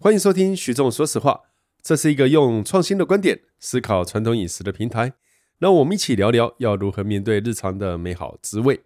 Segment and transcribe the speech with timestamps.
[0.00, 1.40] 欢迎收听徐总说实话，
[1.82, 5.14] 这是一个用创新的观点思考传统饮食的平台。
[5.58, 8.80] 让我们一起聊聊要如何面对日常的美好滋味。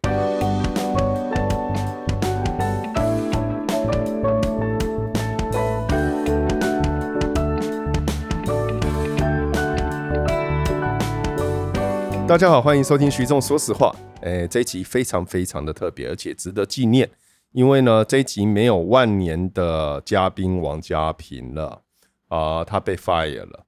[12.27, 13.95] 大家好，欢迎收听徐总说实话。
[14.23, 17.11] 诶，这一集非常非常的特别，而且值得纪念。
[17.53, 21.83] 因为呢，这一集没有万年的嘉宾王家平了
[22.29, 23.67] 啊、他被 fire 了，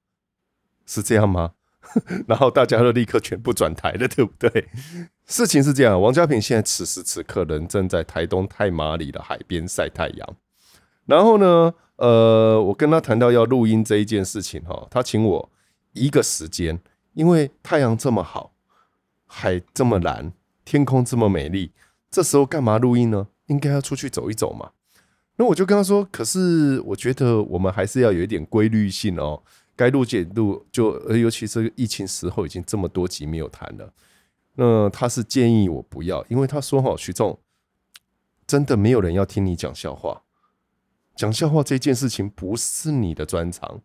[0.85, 1.53] 是这样吗？
[2.27, 4.69] 然后大家都立刻全部转台了，对不对？
[5.25, 10.35] 事情是这样，王家平现在此时此刻人正在台东太麻里的海边晒太阳。
[11.05, 15.51] 然后呢，呃，我跟他谈到要录音这一件事情哈，他请我
[15.93, 16.81] 一个时间，
[17.13, 18.53] 因为太阳这么好，
[19.27, 20.33] 海这么蓝，
[20.65, 21.71] 天空这么美丽，
[22.09, 23.27] 这时候干嘛录音呢？
[23.47, 24.71] 应该要出去走一走嘛，
[25.35, 29.43] 那我就跟他说，可是我觉得我们还是要有一点规律性哦，
[29.75, 33.93] 该录就录就，尤其是疫情时候已经这么多集没有谈了，
[34.55, 37.39] 那他是建议我不要，因为他说哈，徐总
[38.47, 40.23] 真的没有人要听你讲笑话，
[41.15, 43.81] 讲笑话这件事情不是你的专长，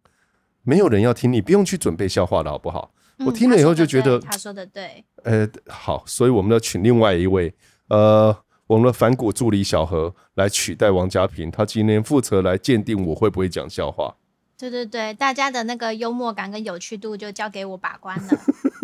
[0.62, 2.94] 没有人要听你，不用去准备笑话了，好不好？
[3.26, 7.52] 我听了以后就觉得他说的对，呃，好，所以我们要请另外一位，
[7.88, 8.34] 呃。
[8.70, 14.14] 我们的反骨助理小何来取代王家平，他今天负责来鉴定我会不会讲笑话。
[14.56, 18.28] 对对对，大家的那个幽默感跟有趣度就交给我把关了。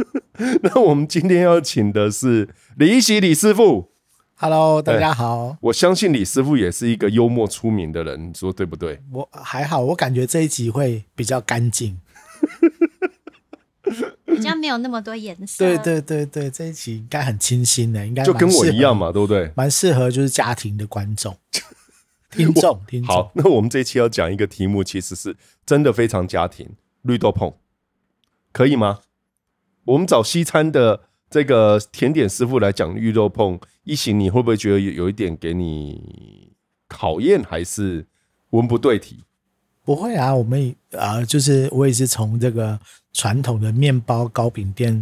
[0.63, 3.93] 那我们今天要请的是李一席李师傅。
[4.35, 5.51] Hello，大家好。
[5.51, 9.01] 欸，我相信李师傅也是一个幽默出名的人，你说对不对？
[9.13, 12.01] 我还好，我感觉这一集会比较干净。
[14.37, 15.65] 比较没有那么多颜色。
[15.65, 19.51] 对对对对，这一期应该很清新的，应该就跟我一样嘛，对不对？
[19.55, 21.37] 蛮适合就是家庭的观众、
[22.31, 23.15] 听众、听众。
[23.15, 26.69] 好，那我们这一期要讲一个题目，其实是真的非常家庭，
[27.03, 27.55] 绿豆碰，
[28.53, 29.01] 可以吗？
[29.85, 36.53] 我们找西餐的这个甜点师傅来讲绿豆碰，一行你会不会觉得有有一点给你
[36.89, 38.07] 考验，还是
[38.51, 39.25] 文不对题？
[39.87, 42.77] 不会啊，我们啊、呃，就是我也是从这个
[43.13, 44.93] 传统的面包糕饼店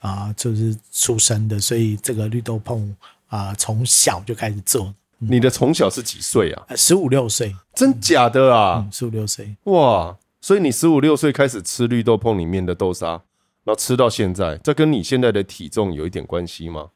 [0.00, 2.86] 啊、呃，就是出生的，所以这个绿豆椪
[3.28, 4.94] 啊、呃，从小就开始做。
[5.20, 6.66] 嗯、你的从小是几岁啊？
[6.76, 8.86] 十五六岁，真假的啊？
[8.92, 10.14] 十五六岁，哇！
[10.42, 13.22] 所以你十五六岁开始吃绿豆椪里面的豆沙，
[13.64, 16.90] 然后吃到现在，这跟你现在的体重有一点关系吗？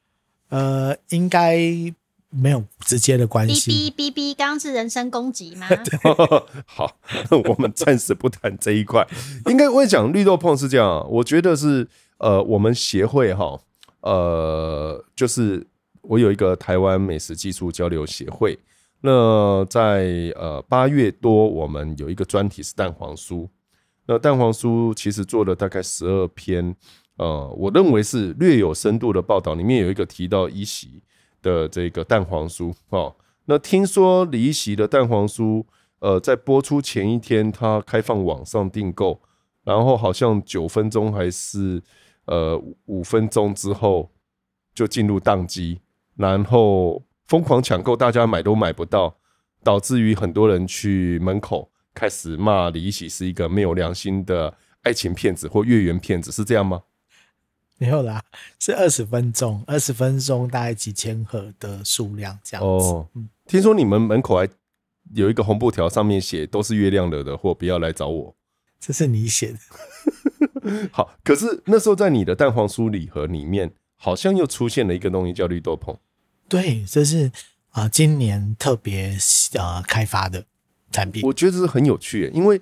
[0.51, 1.59] 呃，应该。
[2.31, 3.71] 没有直接的关系。
[3.71, 5.67] 哔哔哔哔，刚刚是人身攻击吗？
[6.67, 6.97] 好，
[7.49, 9.07] 我们暂时不谈这一块。
[9.47, 11.89] 应该我讲绿豆碰是这样，我觉得是
[12.19, 13.59] 呃，我们协会哈，
[14.01, 15.67] 呃，就是
[16.03, 18.59] 我有一个台湾美食技术交流协会。
[19.01, 23.49] 那在呃八月多，我们有一个专题是蛋黄酥。
[24.07, 26.75] 那蛋黄酥其实做了大概十二篇，
[27.17, 31.03] 呃，我认为是略有深度的报道，里面有一个提到一席。
[31.43, 33.15] 的这个蛋黄酥哦，
[33.47, 35.65] 那听说李一席的蛋黄酥，
[36.01, 39.21] 呃，在播出前一天，它开放网上订购，
[39.65, 41.83] 然后好像九分钟还是
[42.27, 44.11] 呃五分钟之后
[44.75, 45.81] 就进入宕机，
[46.17, 49.17] 然后疯狂抢购，大家买都买不到，
[49.63, 56.83] 导致于很多人去门口开始骂李一席是一个没有良心的爱情骗子或月圆骗子，是这样吗？
[57.79, 58.23] 没有啦，
[58.59, 62.87] 是二十分钟，二十分钟大概几千盒的数量这样子。
[62.87, 63.09] 哦，
[63.47, 64.49] 听说你们门口还
[65.15, 68.35] 有一个红布条，上面写都是月亮惹的祸，不要来找我。
[68.81, 69.59] 这是你写的。
[70.93, 75.97] 好，可是那时候在你的蛋黄酥礼盒里面，好像又出现了一个东西叫绿豆椪。
[76.49, 77.29] 对，这是
[77.71, 79.17] 啊、呃，今年特别
[79.59, 80.45] 啊、呃、开发的
[80.91, 81.23] 产品。
[81.23, 82.61] 我觉得这是很有趣，因为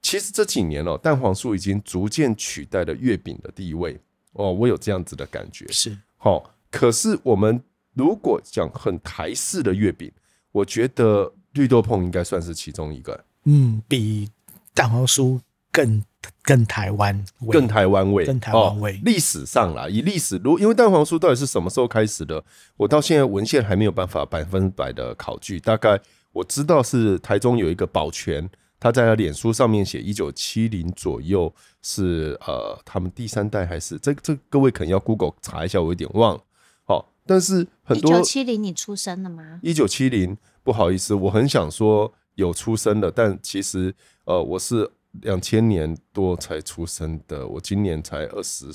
[0.00, 4.00] 其实这几年哦、喔，蛋黄酥已经逐渐取代了月饼的地位。
[4.36, 6.50] 哦，我有这样子的感觉，是好。
[6.70, 7.62] 可是我们
[7.94, 10.12] 如果讲很台式的月饼，
[10.52, 13.24] 我觉得绿豆椪应该算是其中一个。
[13.44, 14.28] 嗯，比
[14.74, 15.40] 蛋黄酥
[15.72, 16.02] 更
[16.42, 19.00] 更台湾，更台湾味，更台湾味。
[19.04, 22.44] 历史上啦，以历史如因为蛋黄酥到底是什么时候开始的，
[22.76, 25.58] 我到现在文献还没有办法百分百的考据。
[25.58, 25.98] 大概
[26.32, 28.50] 我知道是台中有一个宝泉。
[28.78, 31.52] 他在他脸书上面写一九七零左右
[31.82, 36.44] 是呃他们第三代还是这这各位可能要 Google 查一下，我有点忘了。
[36.84, 39.60] 好，但是很多一九七零你出生了吗？
[39.62, 43.94] 一九七零不好意思，我很想说有出生的，但其实
[44.24, 44.90] 呃我是
[45.22, 48.66] 两千年多才出生的，我今年才二十。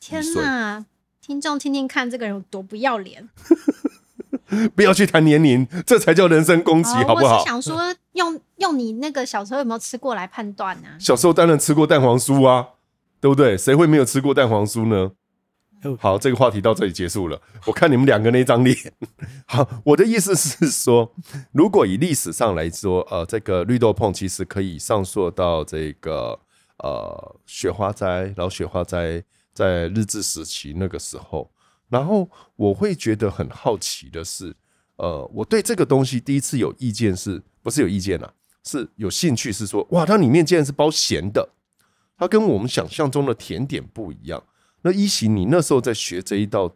[0.00, 0.84] 天哪！
[1.20, 3.28] 听众听听看，这个人有多不要脸。
[4.74, 7.38] 不要去谈年龄，这才叫人身攻击，好不好？
[7.38, 10.88] 我是想说用，用用你那个小时候有没有吃过来判断呢？
[10.98, 12.66] 小时候当然吃过蛋黄酥啊，
[13.20, 13.56] 对不对？
[13.56, 15.12] 谁会没有吃过蛋黄酥呢？
[15.98, 17.40] 好，这个话题到这里结束了。
[17.64, 18.76] 我看你们两个那张脸。
[19.46, 21.10] 好，我的意思是说，
[21.52, 26.38] 如果以历史上来说，呃，这个绿豆碰其实可以上溯到这个
[26.78, 28.06] 呃雪花斋，
[28.36, 29.22] 然后雪花斋
[29.54, 31.50] 在日治时期那个时候。
[31.90, 34.54] 然后我会觉得很好奇的是，
[34.96, 38.32] 呃，我对这个东西第一次有意见是，是不是有意见啊？
[38.64, 41.50] 是有兴趣，是说，哇，它里面竟然是包咸的，
[42.16, 44.42] 它跟我们想象中的甜点不一样。
[44.82, 46.74] 那一席，你那时候在学这一道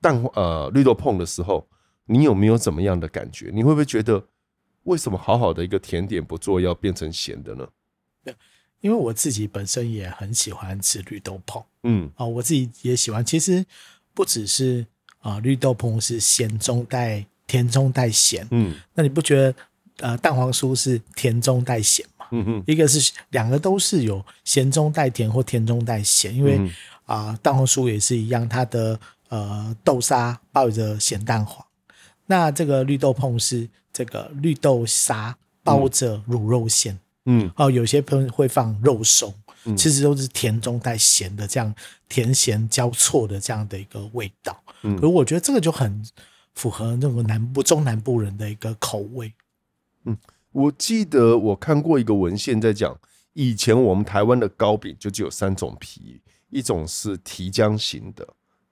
[0.00, 1.68] 蛋呃绿豆椪的时候，
[2.06, 3.50] 你有没有怎么样的感觉？
[3.52, 4.28] 你会不会觉得
[4.84, 7.66] 为什么好好的一个甜点不做，要变成咸的呢？
[8.80, 13.24] 因为我自己本身也很喜欢吃绿豆椪，嗯，啊，我自己也喜欢。
[13.24, 13.64] 其实
[14.14, 14.86] 不只是
[15.20, 19.54] 啊，绿豆椪是咸中带甜中带咸，嗯，那你不觉得
[19.98, 22.26] 呃蛋黄酥是甜中带咸吗？
[22.30, 26.58] 嗯嗯，一个是两个都是有咸中带甜或甜中带咸，因为。
[27.06, 31.62] 啊、呃，蛋黄酥也是一样，它的呃豆沙包着咸蛋黄。
[32.24, 39.34] 那这个绿豆椪是这个绿豆沙包着卤肉馅，嗯，哦，有些朋友会放肉松，
[39.64, 41.74] 嗯，其实都是甜中带咸的，这样
[42.08, 44.62] 甜咸交错的这样的一个味道。
[44.82, 46.04] 嗯，可是我觉得这个就很
[46.54, 49.32] 符合那个南部中南部人的一个口味。
[50.04, 50.16] 嗯，
[50.52, 52.98] 我记得我看过一个文献在讲，
[53.32, 56.20] 以前我们台湾的糕饼就只有三种皮。
[56.50, 58.24] 一种是提浆型的，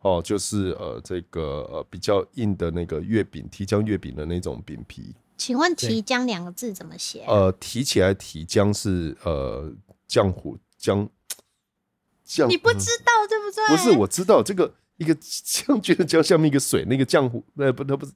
[0.03, 5.13] 哦，就是呃这个呃比较硬的那个月饼，提浆月饼的那种饼皮。
[5.37, 7.25] 请问“提浆”两个字怎么写？
[7.27, 9.69] 呃，提起来提浆是呃
[10.09, 11.09] 浆糊浆
[12.27, 12.47] 浆。
[12.49, 13.69] 你不知道、嗯、对不对？
[13.69, 18.13] 不是，我知道这个一个浆，觉得浆下面一个水，那个浆糊，那不，那不是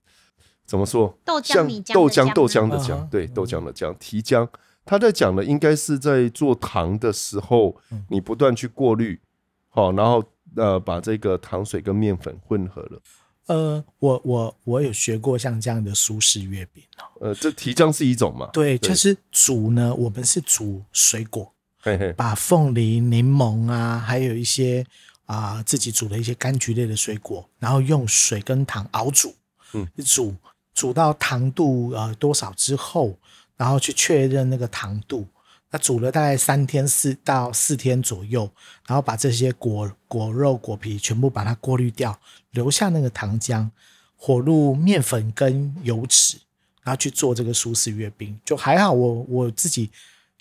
[0.66, 1.16] 怎么说？
[1.24, 4.48] 豆浆米浆豆浆豆浆的浆，啊、对，豆浆的浆，提浆。
[4.84, 7.76] 他在讲的应该是在做糖的时候，
[8.08, 9.20] 你不断去过滤。
[9.68, 10.22] 好，然后
[10.54, 13.02] 呃，把这个糖水跟面粉混合了。
[13.46, 18.48] 呃，我我我有学过像这样的苏式月饼哦呃，这提浆是一种嘛？
[18.52, 21.52] 对，就是煮呢，我们是煮水果，
[21.86, 24.84] 嘿嘿，把凤梨、柠檬啊，还有一些
[25.24, 29.32] 啊、呃、自己煮的一些柑橘类的水果，然后用水跟糖熬煮，
[29.72, 30.34] 嗯，煮
[30.74, 33.16] 煮到糖度呃多少之后，
[33.56, 35.28] 然后去确认那个糖度。
[35.70, 38.50] 那煮了大概三天四到四天左右，
[38.88, 42.18] 然后把这些果果肉果皮全部把它过滤掉，
[42.50, 43.68] 留下那个糖浆，
[44.16, 46.38] 火入面粉跟油脂，
[46.82, 48.36] 然后去做这个苏式月饼。
[48.44, 49.90] 就还好我，我我自己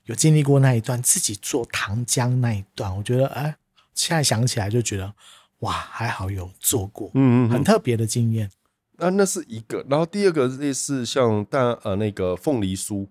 [0.06, 3.58] 有经历过那一段，自己做糖浆那一段，我觉得哎，
[3.94, 5.14] 现在想起来就觉得
[5.60, 8.50] 哇，还好有做过，嗯嗯，很特别的经验。
[8.98, 13.08] 那那是一个，然后第二个类似像蛋呃那个凤梨酥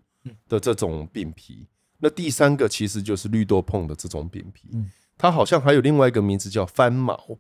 [0.49, 1.67] 的这种饼皮。
[1.99, 4.69] 那第三个其实就是绿豆碰的这种饼皮，
[5.17, 7.39] 它好像还有另外一个名字叫翻毛，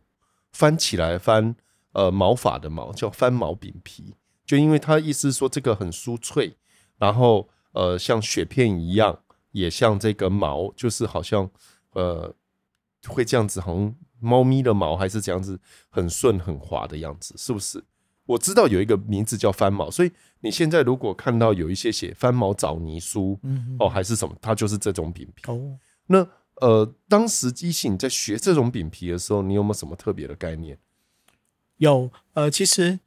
[0.52, 1.54] 翻起来翻，
[1.92, 4.14] 呃，毛发的毛叫翻毛饼皮，
[4.46, 6.56] 就因为它意思是说这个很酥脆，
[6.98, 9.20] 然后呃像雪片一样，
[9.54, 11.48] 也像这个毛，就是好像
[11.92, 12.34] 呃
[13.06, 15.58] 会这样子，好像猫咪的毛还是这样子
[15.88, 17.82] 很顺很滑的样子，是不是？
[18.26, 20.10] 我知道有一个名字叫翻毛，所以
[20.40, 25.44] 你现在如果看到有一些写翻毛枣泥酥，嗯，哦，还是什么，它就是这种饼皮。
[25.46, 26.26] 哦，那
[26.56, 30.79] 呃，当时一席你在学这种饼皮的时候，你有没有什么特别的概念？
[31.76, 32.98] 有，呃，其实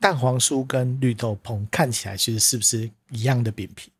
[0.00, 3.92] 蛋黄酥跟绿豆椪看起来其实是不是一样的饼皮？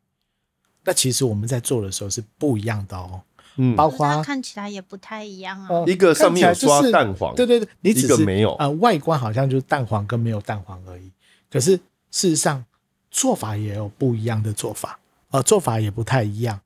[0.85, 3.21] 那其实我们在做的时候是不一样的哦。
[3.57, 5.83] 嗯，包括看起来也不太一样啊。
[5.87, 11.09] 一个上面有刷蛋黄，对对对，你只是一个没有呃，外观好像就是蛋黄跟没有蛋黄而已。
[11.49, 11.77] 可是
[12.11, 12.65] 事实上
[13.09, 14.99] 做法也有不一样的做法，
[15.31, 16.59] 呃，做法也不太一样。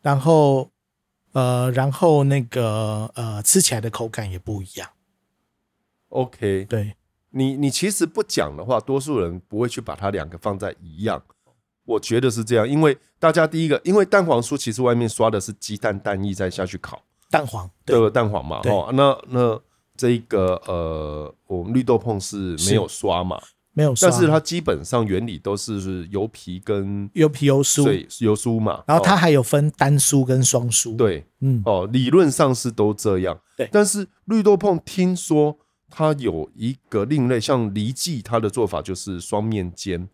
[0.00, 0.68] 然后
[1.30, 4.88] 呃，然后那个呃，吃起来的口感也不一样。
[6.08, 6.94] OK，对
[7.30, 11.22] 你你其实不讲的话，多数人不会去把它两个放在一样。
[11.84, 17.02] 我觉得是这样，因为大家第一个，因为蛋黄酥其实外面刷的是鸡蛋蛋液再下去烤。
[17.30, 19.60] 蛋黄，对，对蛋黄嘛，哦，那那
[19.96, 23.40] 这个呃，我们绿豆碰是没有刷嘛，
[23.72, 35.58] 没有刷，但是它基本上原理都是油皮跟油皮油酥，对，油酥嘛，然后它还有分单酥跟双酥，对，嗯，哦，理论上是都这样，对，但是绿豆碰听说
[35.88, 40.08] 它有一个另类，像黎记它的做法就是双面煎。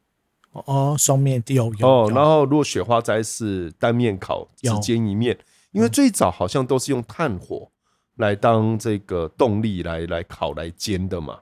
[0.52, 5.38] 哦，双面有有哦，然后如果雪花斋是单面烤，只煎一面，
[5.72, 7.70] 因为最早好像都是用炭火
[8.16, 11.40] 来当这个动力来来烤来煎的嘛。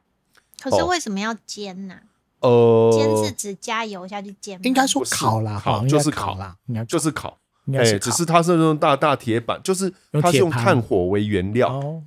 [0.60, 1.94] 可是为什么要煎呢？
[1.94, 2.00] 啊？
[2.40, 4.62] 呃，煎是指加油下去煎吗？
[4.64, 7.38] 应该说烤啦，烤哈就是烤烤啦，应该就是烤，
[7.72, 11.72] 哎，只是它是那种大大铁板，就是它是用炭火为原料。
[11.72, 12.02] 哦，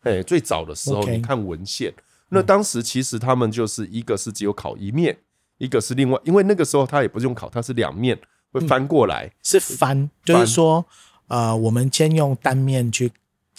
[0.00, 1.92] 哎，最早的时候你看文献，
[2.30, 5.18] 那当时其实他们就是一个是只有烤一面，
[5.58, 8.18] 一个是另外，因为那个时候它也不是用烤，它是两面
[8.52, 10.84] 会翻过来，是翻，就是说，
[11.28, 13.12] 呃，我们先用单面去，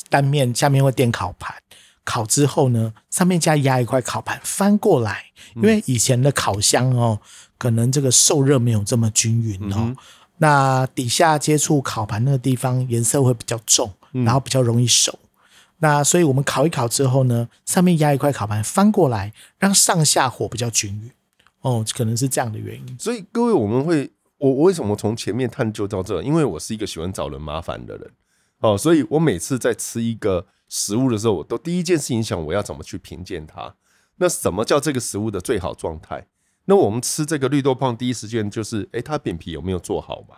[0.09, 1.55] 单面下面会垫烤盘，
[2.03, 5.25] 烤之后呢，上面加压一块烤盘翻过来，
[5.55, 7.19] 因为以前的烤箱哦，
[7.57, 9.97] 可能这个受热没有这么均匀哦，嗯
[10.37, 15.17] 那底下接触烤盘那个地方颜色会比较重，然后比较容易熟。
[15.77, 21.09] 那所以我们烤一烤之后呢，上面压一块烤盘翻过来，让上下火比较均匀。
[21.65, 22.99] 哦，可能是这样的原因。
[22.99, 26.21] 所以各位，我们会我我为什么从前面探究到这？
[26.21, 28.11] 因为我是一个喜欢找人麻烦的人
[28.59, 33.75] 哦，所以我每次在吃一个食物的时候，我都第一件事情想我要怎么去评鉴它。
[34.17, 36.27] 那什么叫这个食物的最好状态？
[36.65, 40.37] 那我们吃这个绿豆椪，第一时间就是，诶，它扁皮有没有做好嘛？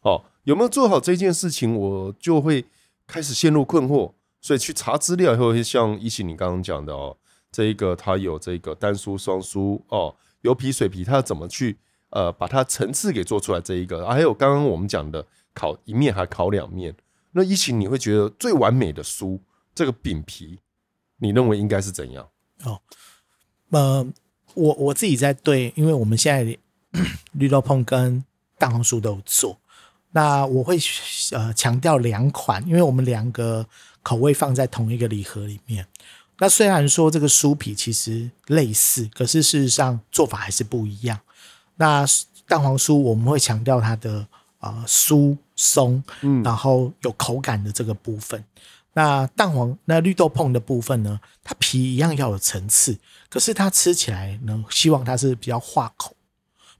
[0.00, 2.64] 哦，有没有做好这件事情，我就会
[3.06, 4.12] 开始陷入困惑。
[4.40, 7.16] 所以去查资料以后，像一起你刚刚讲的哦，
[7.52, 10.14] 这一个它有这个单酥、双酥哦，
[10.44, 11.78] 油皮、水皮，它要怎么去
[12.10, 13.60] 呃把它层次给做出来？
[13.60, 16.94] 这一个，还有刚刚我们讲的烤一面还烤两面，
[17.32, 19.40] 那一起你会觉得最完美的酥
[19.74, 20.60] 这个饼皮，
[21.18, 22.28] 你认为应该是怎样？
[22.64, 22.80] 哦，
[23.70, 24.06] 呃，
[24.52, 26.58] 我我自己在对，因为我们现在
[27.32, 28.22] 绿豆椪跟
[28.58, 29.58] 蛋黄酥都有做，
[30.12, 30.78] 那我会
[31.32, 33.66] 呃强调两款，因为我们两个
[34.02, 35.86] 口味放在同一个礼盒里面。
[36.38, 41.18] 那虽然说这个酥皮其实类似，可是事实上做法还是不一样。
[41.76, 42.04] 那
[42.46, 44.26] 蛋黄酥我们会强调它的
[44.58, 48.44] 呃酥松，嗯，然后有口感的这个部分。
[48.92, 52.98] 那蛋黄那绿豆碰的部分呢，它皮一样要有层次，
[53.28, 56.14] 可是它吃起来呢，希望它是比较化口、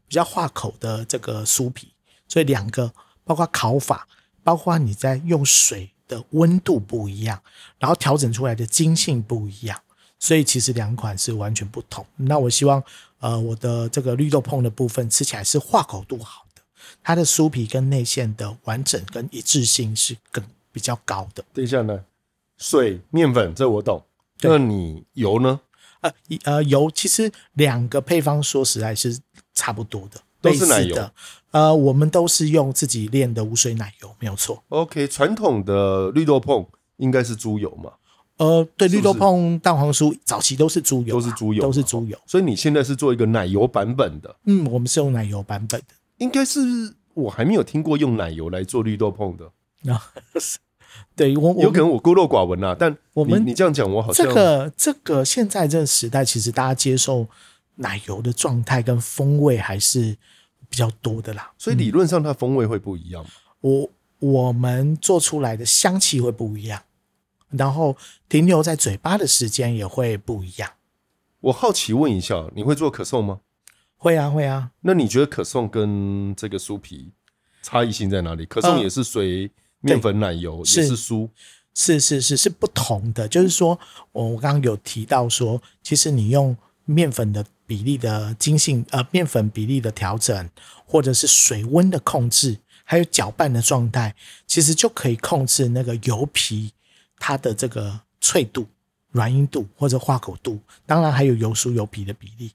[0.06, 1.92] 比较化口的这个酥皮。
[2.28, 2.92] 所以两个
[3.24, 4.06] 包括烤法，
[4.42, 7.40] 包括你在用水的温度不一样，
[7.78, 9.80] 然后调整出来的筋性不一样，
[10.18, 12.06] 所以其实两款是完全不同。
[12.16, 12.82] 那我希望
[13.20, 16.62] 呃我的这个绿豆椪的部分吃起来是化口度好的，
[17.02, 21.44] 它的酥皮跟内馅的完整跟一致性是更比较高的。
[21.52, 22.04] 等一下呢，
[22.58, 24.04] 水、面粉这我懂，
[24.40, 25.60] 那你油呢？
[26.00, 29.18] 呃，呃，油其实两个配方说实在是
[29.54, 31.10] 差不多的，都是奶油的。
[31.54, 34.64] 呃，我们都是用自己炼的无水奶油，没有错。
[34.70, 37.92] OK，传统的绿豆椪应该是猪油嘛？
[38.38, 42.18] 呃，对，绿豆椪、蛋黄酥早期都是猪油、啊，都是猪油，都是猪油。
[42.26, 44.34] 所以你现在是做一个奶油版本的？
[44.46, 45.94] 嗯，我们是用奶油版本的。
[46.16, 46.60] 应该是
[47.14, 49.92] 我还没有听过用奶油来做绿豆椪的。
[49.92, 50.10] 啊，
[51.14, 52.74] 对我，我有可能我孤陋寡闻啊。
[52.76, 57.28] 但我们你这样讲，我好像这个这个现在这个时代，其实大家接受
[57.76, 60.16] 奶油的状态跟风味还是
[60.74, 61.52] 比较多的啦。
[61.56, 63.30] 所以理论上它风味会不一样吗？
[63.60, 66.82] 我我们做出来的香气会不一样，
[67.50, 67.96] 然后
[68.28, 70.72] 停留在嘴巴的时间也会不一样。
[71.42, 73.40] 我好奇问一下，你会做可颂吗？
[73.96, 74.72] 会啊，会啊。
[74.80, 77.12] 那你觉得可颂跟这个酥皮
[77.62, 78.44] 差异性在哪里？
[78.44, 79.50] 可颂也是水、
[79.80, 81.28] 面粉、奶油，也是酥，
[81.74, 83.28] 是是是是不同的。
[83.28, 83.78] 就是说，
[84.12, 90.50] 我我刚刚有提到说，其实你用面粉的比例的精性，呃，面粉比例的调整，
[90.86, 94.14] 或者是水温的控制，还有搅拌的状态，
[94.46, 96.72] 其实就可以控制那个油皮
[97.18, 98.66] 它的这个脆度、
[99.10, 100.58] 软硬度或者化口度。
[100.86, 102.52] 当然还有油酥油皮的比例。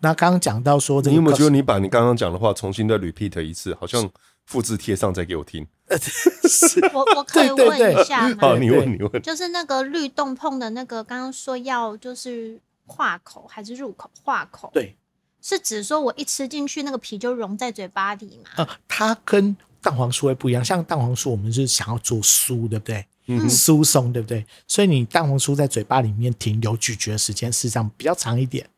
[0.00, 4.10] 那刚刚讲到说，你有没有觉得你把你刚刚讲的话重新再 repeat 一次，好像
[4.44, 5.66] 复制贴上再给我听？
[6.92, 8.36] 我我可以问一下吗？
[8.40, 14.10] 好，你问你问，就是那个绿豆碰的那个，刚刚说要就是化口还是入口？
[14.22, 14.70] 化口？
[14.72, 14.96] 对，
[15.40, 18.50] 是指说我一吃进去那个皮就融在嘴巴里嘛？
[18.56, 23.06] 呃，它跟蛋黄酥会不一样，像蛋黄酥我们是想要做酥，对不对？
[23.26, 24.44] 嗯，酥松，对不对？
[24.66, 28.68] 所以你蛋黄酥在嘴巴里面停留咀嚼的时间，事实上比较长一点。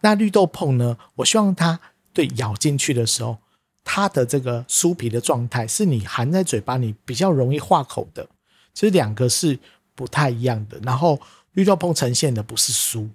[0.00, 0.96] 那绿豆椪呢？
[1.16, 1.78] 我希望它
[2.12, 3.36] 对咬进去的时候，
[3.84, 8.26] 它的这个酥皮的状态是你含在嘴巴里比较容易化口的。
[8.72, 9.58] 其实两个是
[9.94, 10.78] 不太一样的。
[10.82, 11.20] 然后
[11.52, 13.08] 绿豆椪呈现的不是酥，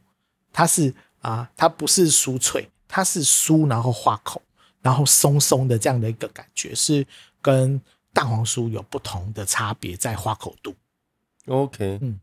[0.54, 4.42] 它是啊，它不是酥脆，它是酥然后化口，
[4.82, 7.06] 然后松松的这样的一个感觉，是
[7.42, 7.82] 跟
[8.14, 10.76] 蛋黄酥有不同的差别在化口度。
[11.48, 12.20] OK，嗯，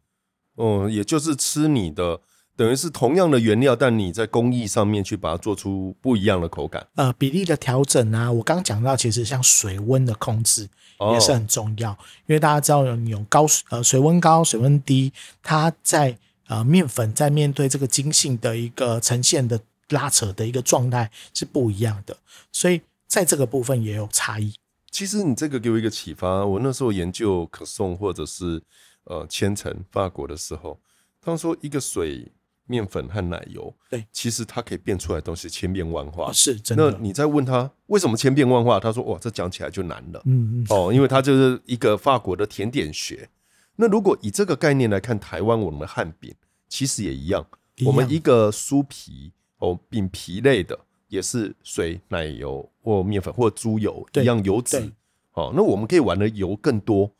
[0.55, 2.21] 哦，也就是吃你的。
[2.57, 6.87] 等于是同样的原料，但你在工艺上面去把它做出不一样的口感。
[6.95, 10.69] 呃，比例的调整啊，我刚讲到，其实像水温的控制
[11.15, 11.97] 也是很重要，哦、
[12.27, 15.11] 因为大家知道你有高呃水温高、水温低，
[15.43, 16.19] 它在
[16.51, 22.17] 呃面粉在面对这个筋性的一个呈现的拉扯的一个状态是不一样的，
[22.51, 24.53] 所以在这个部分也有差异。
[24.91, 28.61] 其实你这个给我一个启发，我那时候研究可颂或者是
[29.05, 30.77] 呃千层法国的时候，
[31.23, 32.27] 他们说一个水、
[32.67, 36.91] 面粉和奶油，对，其实它可以变出来的东西千变万化，哦、是真的。
[36.91, 43.29] 那你再问他为什么千变万化，他说哇，这讲起来就难了，嗯嗯，哦，因为它就是一个法国的甜点学。
[43.77, 46.35] 那如果以这个概念来看，台湾我们的汉饼
[46.69, 47.47] 其实也一样，
[47.77, 47.93] 一样。
[47.93, 50.79] 我们一个酥皮哦，饼皮类的。
[51.11, 54.93] 也是水、奶油或面粉或猪油一样油脂，
[55.33, 57.11] 哦，那我们可以玩的油更多，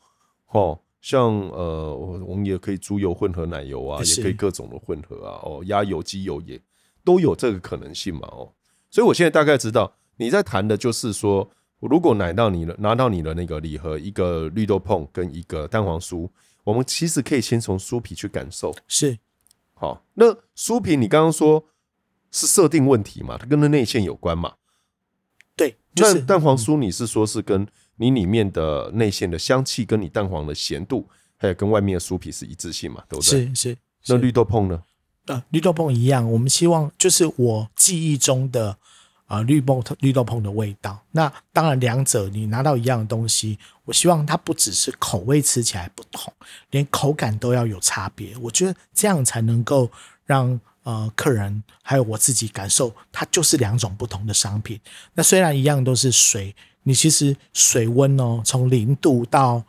[0.51, 1.93] 哦，像呃，
[2.25, 6.57] 我们也可以猪油混合奶油啊，也可以各种的混合啊，哦，鸭油、鸡油也
[7.03, 8.53] 都有这个可能性嘛，哦，
[8.89, 11.49] 所以我现在大概知道你在谈的就是说，
[11.81, 16.29] 如果拿到你的拿到你的那个礼盒，一个绿豆碰跟一个蛋黄酥，
[16.63, 19.17] 我们其实可以先从酥皮去感受，是，
[19.73, 21.65] 好，那酥皮你刚刚说。
[22.33, 23.37] 是设定问题嘛？
[23.37, 24.53] 它跟那内馅有关嘛？
[25.53, 33.03] 对，就是、那蛋黄酥你是说是跟你里面的内馅的香气，跟你蛋黄的咸度，还有跟外面的酥皮是一致性嘛？
[33.09, 33.53] 对不对？
[33.53, 33.77] 是是。
[34.07, 34.81] 那绿豆碰呢？
[35.25, 38.77] 呃，绿豆碰一样，我们希望就是我记忆中的
[39.31, 41.01] 啊、绿豆绿豆碰的味道。
[41.11, 46.33] 那当然，两者你拿到一样的东西，我希望它不只是口味吃起来不同，
[46.71, 48.35] 连口感都要有差别。
[48.37, 49.89] 我觉得这样才能够
[50.25, 50.59] 让。
[50.83, 54.79] 呃，客人还有我自己感受，它就是两种不同的商品。
[55.13, 59.63] 那虽然一样都是水，你其实水温哦，从零度到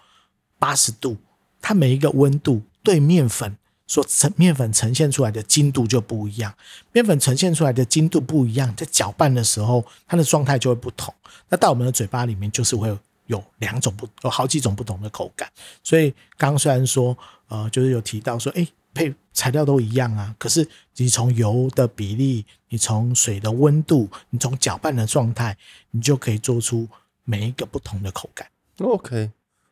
[0.59, 1.19] 八十度，
[1.61, 3.55] 它每一个温度对面粉
[3.93, 6.55] 所呈面粉呈现出来的精度就不一样。
[6.93, 11.13] 面粉呈现出来的精度不一样，在搅拌的时候，它的状态就会不同。
[11.51, 12.89] 那到我们的嘴巴里面，就是会
[13.27, 15.47] 有两种不，有好几种不同的口感。
[15.83, 17.15] 所以刚虽然说，
[17.49, 18.67] 呃，就是有提到说，哎。
[18.95, 25.57] 配材料都一样啊，可是你从油的比例，你从水的温度，你从搅拌的状态，
[25.93, 26.87] 你就可以做出
[27.25, 28.47] 每一个不同的口感。
[28.81, 29.31] OK，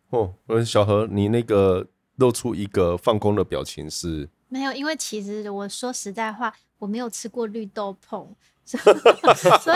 [0.08, 1.86] 哦，我小何，你那个
[2.20, 4.28] 露出一个放空的表情是？
[4.48, 8.26] 没有，因为其实我说实在话，我没有吃过绿豆椪，
[8.66, 9.74] 所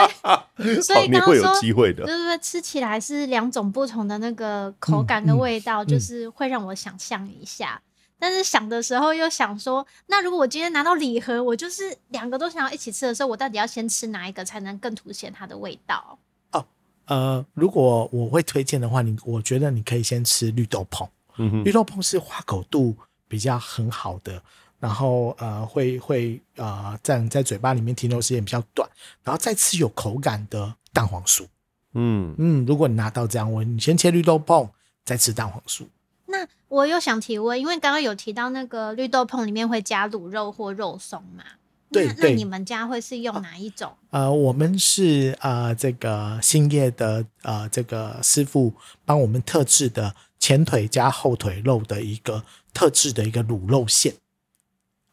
[0.59, 7.81] 以所以刚刚说，会有机会的，对对吃起来是两种不同的那个口感跟味道，嗯嗯、就是会让我想象一下。
[8.19, 16.19] 但是想的时候又想说，那如果我今天拿到礼盒，我就是两个都想要一起吃的时候，我到底要先吃哪一个才能更凸显它的味道？
[16.53, 16.65] 哦，
[17.07, 21.07] 呃，如果我会推荐的话，你我觉得你可以先吃绿豆椪。
[21.37, 22.97] 嗯，绿豆椪是化口度
[23.29, 24.43] 比较很好的，
[24.79, 28.89] 然后呃会会呃在在嘴巴里面停留时间比较短，
[29.23, 31.47] 然后再吃有口感的蛋黄酥。
[31.95, 34.69] 嗯嗯，如果你拿到这样，我你先切绿豆椪，
[35.05, 35.85] 再吃蛋黄酥。
[36.27, 41.45] 那我又想提问，因为刚刚有提到那个绿豆椪里面会加卤肉或肉松嘛？
[41.93, 43.93] 对，那，那你们家会是用哪一种？
[44.11, 50.13] 呃，我们是呃这个兴业的呃这个师傅帮我们特制的
[50.45, 52.43] 前腿加后腿肉的一个
[52.75, 54.13] 特制的一个卤肉馅。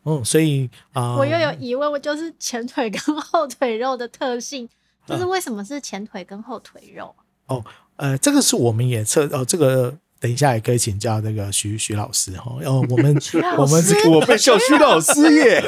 [0.04, 4.68] 嗯，所以啊，呃、我又有疑问，我就是前腿跟后腿肉的特性，
[5.08, 7.16] 就是为什么是前腿跟后腿肉？
[7.48, 7.66] 呃、哦，
[7.96, 9.98] 呃，这个是我们也测哦，这个。
[10.22, 13.20] 等一下也可以请教那个徐徐老师哈，然后我们
[13.58, 15.60] 我们这个我被叫徐老师耶，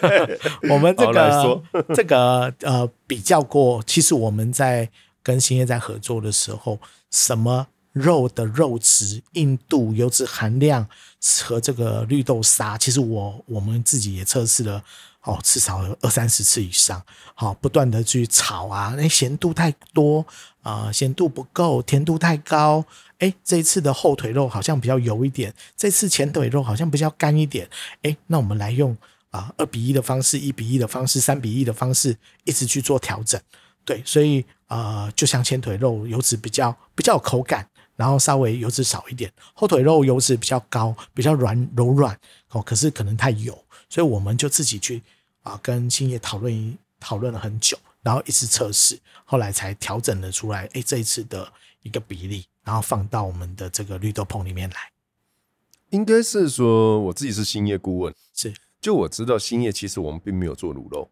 [0.72, 1.62] 我们这个
[1.94, 4.88] 这个呃比较过，其实我们在
[5.22, 6.78] 跟兴业在合作的时候，
[7.10, 10.88] 什么肉的肉质、硬度、油脂含量
[11.42, 14.82] 和这个绿豆沙，其实我我们自己也测试了。
[15.22, 20.24] 哦，至少有二三十次以上，好，不断的去炒啊，那咸度太多
[20.62, 22.82] 啊，咸度不够，甜度太高，
[23.18, 27.68] 哎，这一次的后腿肉好像比较油一点，这次前腿肉好像比较干一点，
[28.00, 28.96] 哎，那我们来用
[29.30, 33.38] 啊二比一的方式，一比一的方式，三比一的方式，一直去做调整，
[33.84, 37.68] 对，所以啊，呃，就像前腿肉油脂比较比较有口感，
[38.00, 43.52] 然后稍微油脂少一点，后腿肉油脂比较高，比较软柔软，哦，可是可能太油。
[43.90, 45.02] 所以我们就自己去
[45.42, 50.66] 啊，跟兴业讨论讨论了很久，然后一次测试，后来才调整了出来。
[50.72, 54.76] 哎，这一次的一个比例，然后放到我们的这个绿豆椪里面来。
[55.90, 61.10] 应该是说，我自己是兴业顾问，是就我知道兴业其实我们并没有做卤肉。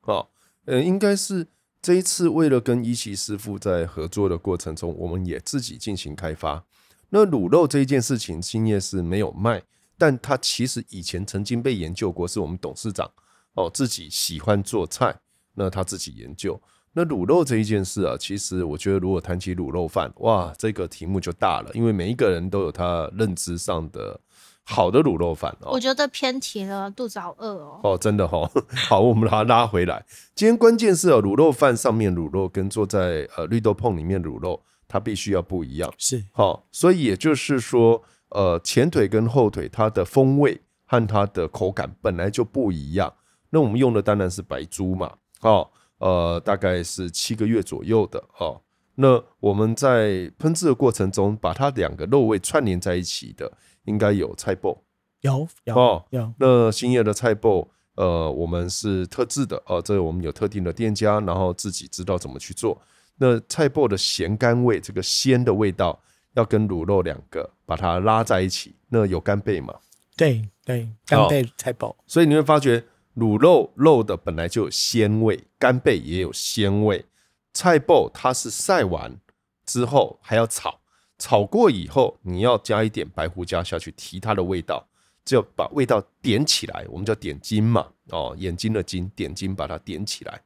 [0.00, 0.28] 哦，
[0.64, 1.46] 呃，应该是
[1.84, 6.64] 这一次为了跟一奇师傅在合作的过程中，我们也自己进行开发。
[7.10, 9.62] 那卤肉这一件事情，兴业是没有卖。
[9.98, 13.10] 但他其实以前曾经被研究过，是我们董事长
[13.52, 15.14] 哦自己喜欢做菜，
[15.52, 16.58] 那他自己研究。
[16.94, 24.18] 那卤肉这一件事啊，其实我觉得如果谈起卤肉饭，哇，这个题目就大了，因为每一个人都有他认知上的
[24.64, 25.70] 好的卤肉饭哦。
[25.72, 27.80] 我觉得偏题了，肚子好饿哦。
[27.82, 28.50] 哦，真的哦。
[28.88, 30.04] 好，我们把它拉回来。
[30.34, 35.92] 今天关键是哦，卤肉饭上面卤肉跟坐在呃绿豆碰里面卤肉，它必须要不一样。
[35.98, 43.12] 是，好，所以也就是说，呃，前腿跟后腿它的风味和它的口感本来就不一样。
[43.50, 48.60] 那我们用的当然是白猪嘛，哦，呃，大概是七个月左右的哦。
[48.96, 53.52] 那我们在烹制的过程中，把它两个肉味串联在一起的，
[53.84, 54.76] 应该有菜脯，
[55.20, 56.32] 有有哦，有。
[56.38, 62.80] 那欣叶的菜脯，呃，我们是特制的哦，这个我们有特定的店家，然后自己知道怎么去做。
[63.16, 66.00] 那菜脯的咸甘味，这个鲜的味道，
[66.34, 68.74] 要跟卤肉两个把它拉在一起。
[68.88, 69.74] 那有干贝嘛？
[70.16, 71.96] 对对，干贝菜脯，哦。
[72.06, 72.84] 所以你会发觉，
[73.16, 77.04] 卤肉肉的本来就有鲜味，干贝也有鲜味。
[77.52, 79.16] 菜脯它是晒完
[79.64, 80.80] 之后还要炒，
[81.18, 84.86] 炒过以后你要加一点白胡椒下去提它的味道，
[85.24, 90.40] 就把味道点起来，我们叫点睛嘛，哦，眼睛的睛，点睛把它点起来。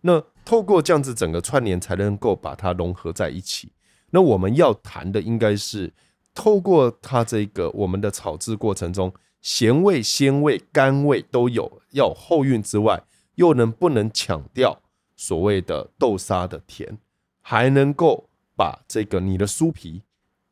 [0.00, 3.72] 那透过这样子整个串联才能够把它融合在一起。
[4.10, 5.92] 那我们要谈的应该是
[6.34, 13.02] 透过它这个我们的炒制过程中，咸味、鲜味、甘味都有，要后韵之外，
[13.34, 14.80] 又能不能强调？
[15.16, 16.98] 所谓的豆沙的甜，
[17.40, 20.02] 还能够把这个你的酥皮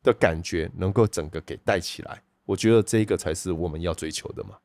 [0.03, 4.57] 的感觉能够整个给带起来，我觉得这个才是我们要追求的嘛，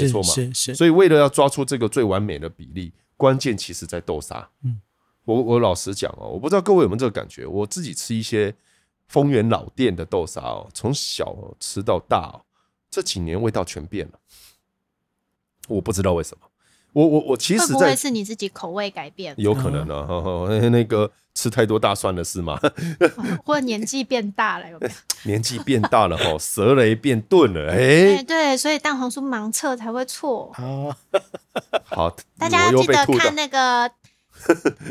[0.00, 0.74] 没错嘛，是是。
[0.74, 4.48] 所以为了要抓出这个最完美的比例，关键其实在豆沙。
[4.62, 4.80] 嗯，
[5.24, 8.54] 我我老实讲哦，我不知道各位有没有这个感觉，我自己吃一些
[9.06, 12.44] 丰源老店的豆沙哦，从小吃到大哦，
[12.90, 14.18] 这几年味道全变了，
[15.68, 16.46] 我不知道为什么。
[16.94, 19.34] 我我我其实在，会不会是你自己口味改变？
[19.36, 22.58] 有可能呢、啊， 那个吃太多大蒜了是吗？
[23.44, 24.94] 或者年纪变大了有没有？
[25.30, 30.52] 年纪变大了哈，舌雷变钝了， 哎、欸，对，所以蛋黄酥盲测才会错。
[30.54, 30.96] 啊
[31.84, 33.90] 好，大家记得看那个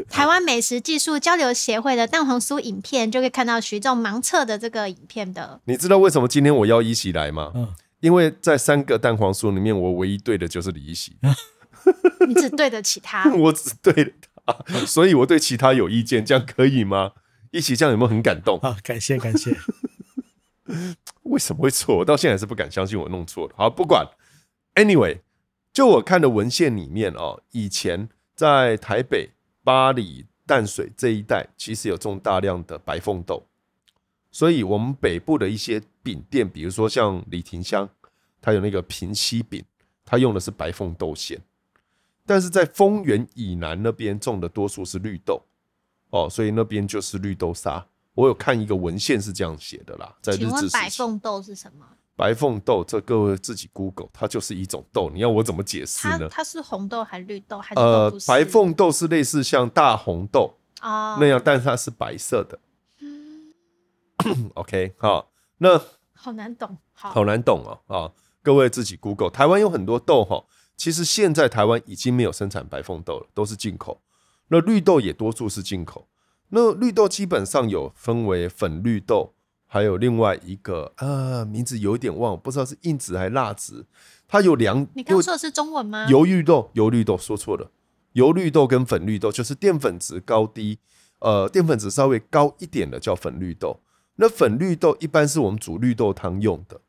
[0.10, 5.62] 台湾美食技术交流协会的蛋黄酥影片，就可以看到徐仲盲测的这个影片的。
[5.66, 7.52] 你知道为什么今天我要一起来吗？
[7.56, 11.16] 嗯，因为在三个蛋黄酥里面，我唯一对的就是李一喜。
[12.28, 14.33] 你只对得起他，我只对了他，
[14.86, 17.14] 所以我对其他有意见，这样可以吗？
[17.52, 18.60] 一起这样有没有很感动？
[18.60, 19.56] 啊，感谢感谢。
[21.24, 21.98] 为什么会错？
[21.98, 23.54] 我到现在还是不敢相信我弄错了。
[23.58, 24.08] 好，不管。
[24.76, 25.20] Anyway，
[25.72, 29.30] 就我看的文献里面哦，以前在台北、
[29.64, 33.46] 巴黎、淡水这一带，其实有种大量的白凤豆，
[34.32, 37.88] 所以我们北部的一些饼店，比如说像李廷香，
[38.42, 39.64] 它有那个平西饼，
[40.04, 41.40] 它用的是白凤豆馅。
[42.26, 45.42] 但是在丰原以南那边种的多数是绿豆
[46.10, 47.86] 哦，所以那边就是绿豆沙。
[48.14, 51.86] 我有看一个文献是这样写的啦，在日白凤豆是什么？
[52.16, 55.10] 白凤豆，这各位自己 Google，它就是一种豆。
[55.12, 56.28] 你要我怎么解释呢？
[56.30, 57.60] 它，它是红豆还是绿豆？
[57.60, 62.60] 还是呃，白凤豆是类似像大红豆啊那样，但是它是白色的。
[63.02, 65.82] 嗯、 OK，好，那
[66.14, 67.80] 好难懂，好，好难懂哦。
[67.88, 68.12] 啊，
[68.44, 69.32] 各位自己 Google。
[69.32, 70.46] 台湾有很多豆哈。
[70.76, 74.02] 其实现在台湾已经没有生产白凤豆了，都是进口。
[74.50, 76.08] 那绿豆也多数是进口。
[76.50, 79.34] 那绿豆基本上有分为粉绿豆，
[79.66, 83.86] 还有另外一个啊，名字有点忘，不知道是硬质还是蜡质。
[84.28, 86.08] 它有两，你刚说的是中文吗？
[86.10, 87.72] 油绿豆，油绿豆说错了，
[88.12, 90.80] 油绿豆跟粉绿豆就是淀粉值高低，
[91.20, 93.80] 呃，淀粉值稍微高一点的叫粉绿豆。
[94.18, 96.82] 那粉绿豆一般是我们煮绿豆汤用的，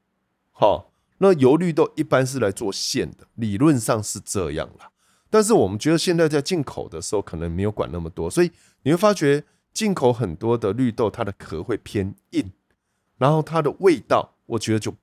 [0.50, 0.90] 好。
[1.24, 4.90] 那油绿豆一般是来做馅的，理论上是这样啦。
[5.30, 8.50] 但是我们觉得现在在进口的时候，可能没有管那么多，所以
[8.82, 12.52] 你会发觉进口很多的绿豆，它的壳会偏硬，
[13.16, 14.94] 然后它的味道，我觉得就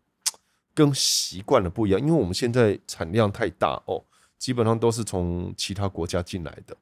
[0.76, 2.00] 跟习惯了不一样。
[2.00, 4.06] 因为我们现在产量太大哦，
[4.38, 6.78] 基本上都是从其他国家进来的，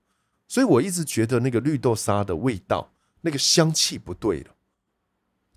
[0.50, 4.52] 所以我一直觉得那个绿豆沙的味道，那个香气不对了，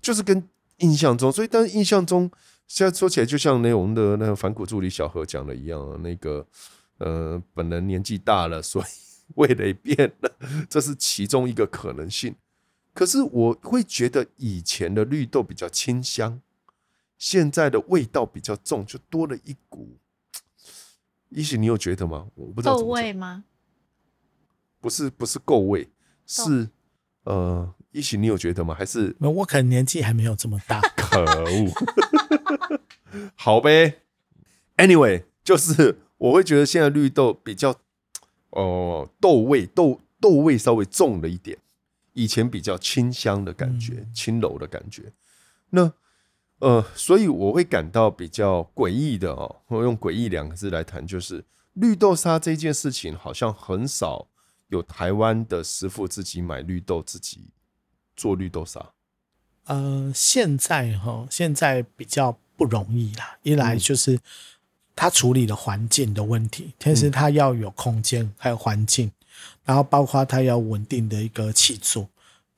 [0.01, 2.31] 就是跟印象中，所以但是印象中。
[2.73, 6.47] 现在说起来，就像那我们的那个反骨助理小何讲的一样，那个
[6.97, 8.87] 呃，本人年纪大了，所以
[9.37, 10.39] 味蕾变了，
[10.71, 12.35] 这是其中一个可能性。
[12.95, 16.41] 可是我会觉得以前的绿豆比较清香，
[17.19, 19.99] 现在的味道比较重，就多了一股。
[21.29, 22.29] 一喜，你有觉得吗？
[22.35, 22.79] 我不知道。
[22.79, 23.45] 够味吗？
[24.81, 25.91] 不是，不是够味，
[26.27, 26.71] 是
[27.25, 28.75] 呃，一喜，你有觉得吗？
[28.75, 30.81] 还是我可能年纪还没有这么大。
[31.13, 31.71] 可恶，
[33.37, 34.01] 好呗。
[34.79, 37.73] Anyway，就是我会觉得现在绿豆比较，
[38.51, 38.61] 哦、
[39.05, 41.59] 呃，豆味豆豆味稍微重了一点，
[42.15, 45.13] 以前比较清香的感觉，轻柔的感觉。
[45.69, 45.93] 那
[46.61, 49.61] 呃，所以我会感到比较诡异的哦。
[49.67, 51.45] 我用“诡异”两个字来谈，就是
[51.75, 54.29] 绿豆沙这件事情，好像很少
[54.69, 57.51] 有台湾的师傅自己买绿豆，自己
[58.17, 58.93] 做绿豆沙。
[59.67, 63.37] 呃，现在哈，现在比较不容易啦。
[63.43, 64.19] 一来就是
[64.95, 69.11] 他处理的环境的问题，其实他要有空间，还有环境，
[69.65, 72.09] 然后包括他要稳定的一个气座。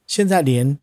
[0.06, 0.78] 现在连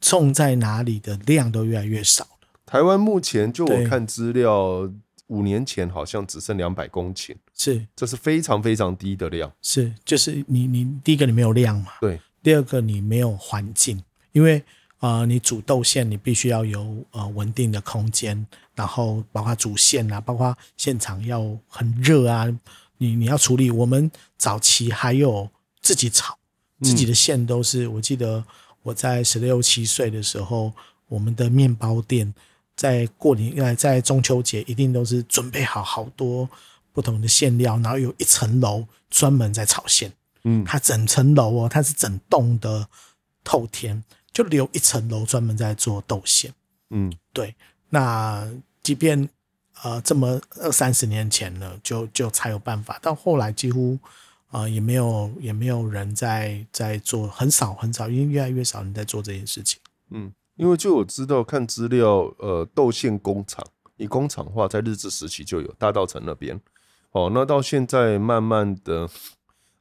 [0.00, 2.48] 种在哪里的量都越来越少了。
[2.64, 4.90] 台湾目前就我看资料，
[5.28, 9.52] 五年前好像只剩两百公顷，是，这是非常非常低的量。
[9.60, 14.64] 是，就是你你第一个你没有量嘛，对，第二个你没有环境，因为啊、
[15.06, 22.44] 呃，你煮豆馅你必须要有呃稳定的空间，然后包括煮馅啊，包括现场要很热啊，
[22.98, 23.70] 你你要处理。
[23.70, 25.48] 我们早期还有
[25.80, 26.36] 自己炒，
[26.80, 28.44] 自己的馅都是，嗯、我记得
[28.82, 30.72] 我在十六七岁的时候，
[31.06, 32.34] 我们的面包店。
[32.74, 36.50] 在过年，在中秋节，一定都是准备好好多
[36.92, 40.12] 不同的馅料，然后有一层楼专门在炒馅。
[40.42, 42.88] 嗯，它整层楼哦，它是整栋的
[43.44, 44.02] 透天，
[44.36, 46.52] 就留一层楼专门在做豆馅。
[46.90, 47.54] 嗯，对。
[47.88, 48.46] 那
[48.82, 49.26] 即便
[49.82, 53.98] 呃这么二三十年前了，就就才有办法，到后来几乎
[54.48, 59.80] 啊、呃、也没有也没有人在在做，很少很少，因为越来越少人在做这件事情。
[60.10, 60.30] 嗯。
[60.56, 63.64] 因为就我知道看资料，呃，豆馅工厂
[63.96, 66.60] 以工厂化在日治时期就有大道城那边，
[67.12, 69.08] 哦，那到现在慢慢的，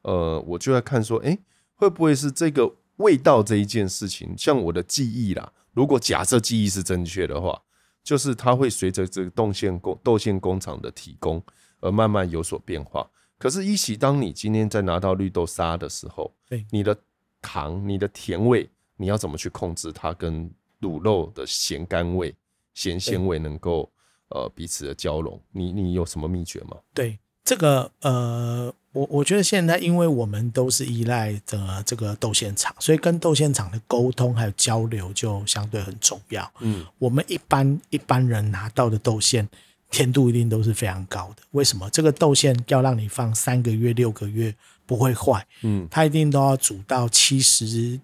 [0.04, 1.38] 呃，我就在看说，哎，
[1.76, 7.62] 会不会是这个味道这一件事情，像我的记忆啦，如果假设记忆是正确的话，
[8.04, 11.42] 就是它会随着这个豆馅工豆馅工厂的提供
[11.80, 13.10] 而慢慢有所变化。
[13.38, 16.34] 可是，一起当你今天在拿到绿豆沙的时候，
[16.72, 16.98] 你的
[17.42, 22.34] 糖、你的甜味，你要怎么去控制它跟卤肉的咸甘味、
[22.74, 23.92] 咸鲜味能够
[24.30, 26.78] 呃彼此的交融，你你有什么秘诀吗？
[26.94, 36.50] 对这个呃，我我觉得现在因为我们都是依赖的这个豆线厂，所以跟豆线厂的沟通还有交流就相对很重要。
[36.62, 39.48] 嗯，我们一般一般人拿到的豆馅
[39.92, 41.44] 甜度一定都是非常高的。
[41.52, 41.90] 为什么？
[41.90, 44.56] 这个豆馅要让你放三个月、六个月
[44.86, 48.00] 不会坏，嗯，它一定都要煮到七十。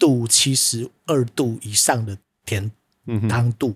[0.00, 2.70] 度七十二度以上的甜
[3.28, 3.74] 汤度，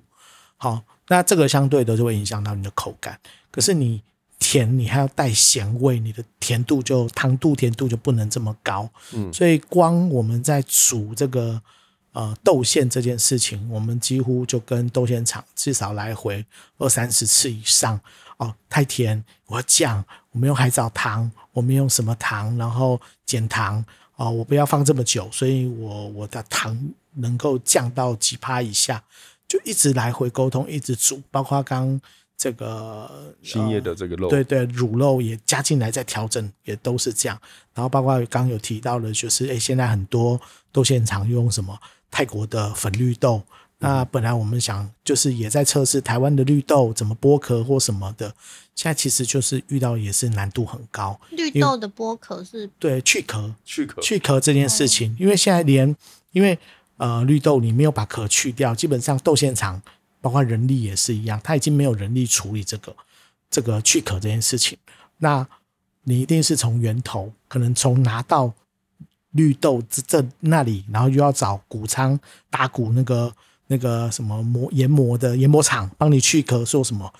[0.56, 3.18] 好，那这个相对的就会影响到你的口感。
[3.50, 4.00] 可是你
[4.42, 8.90] 甜，你还要带咸味，你的甜度就糖度甜度就不能这么高。
[9.12, 11.62] 嗯，所以光我们在煮这个
[12.10, 16.44] 呃豆馅这件事情，我们几乎就跟豆馅厂至少来回
[16.78, 17.98] 二三十次以上。
[18.38, 23.84] 哦，太甜，我要降，我们用海藻糖，我们用什么糖，然后减糖。
[24.16, 26.78] 哦，我不要放这么久，所以我我的糖
[27.14, 29.02] 能够降到几趴以下，
[29.48, 32.00] 就一直来回沟通，一直煮，包括刚
[32.36, 37.40] 这个新叶的这个肉，对对，乳肉也加进来再调整，也都是这样。
[37.74, 40.40] 然后包括刚有提到的，就是诶，现在很多
[40.72, 41.78] 豆馅厂用什么
[42.10, 43.42] 泰国的粉绿豆。
[43.78, 48.32] 那本来我们想就是也在测试台湾的绿豆怎么剥壳或什么的，
[48.76, 51.20] 现在其实就是遇到也是难度很高。
[51.30, 52.70] 绿豆的剥壳是？
[52.78, 55.96] 对，去壳，去壳，去壳这件事情，因为现在连
[56.30, 56.56] 因为
[56.96, 59.82] 呃绿豆你没有把壳去掉，基本上豆馅厂
[60.22, 62.96] 包括人力也是一样，他已经没有人力处理这个
[63.50, 64.78] 这个去壳这件事情。
[65.18, 65.46] 那
[66.04, 68.50] 你一定是从源头，可能从拿到
[69.32, 73.30] 绿豆这这那里，然后又要找谷仓打谷那个。
[73.68, 77.10] 那个什么磨研磨的研磨厂帮你去壳，说什么？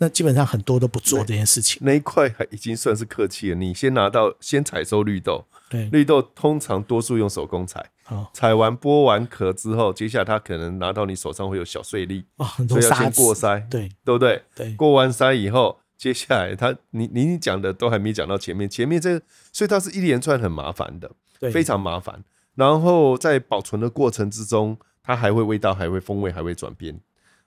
[0.00, 1.80] 那基本上很多都不做这件事情。
[1.84, 3.54] 那一块还已经算是客气了。
[3.54, 7.90] 你先拿到，先采收绿豆，对，绿豆通常多数用手工采。
[8.32, 14.42] 采完剥完壳之后，接下来它可能拿到你手上会有小碎粒，哦，很多所以要先过筛，对，对不对？
[14.56, 22.24] 对，过完筛以后，接下来它你你讲的都还没讲到前面，前面这个，所以它是一连串很麻烦的，对，非常麻烦。
[22.56, 24.76] 然后在保存的过程之中。
[25.02, 27.00] 它还会味道，还会风味，还会转变，